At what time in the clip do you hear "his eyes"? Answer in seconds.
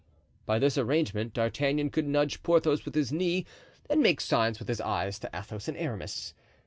4.67-5.19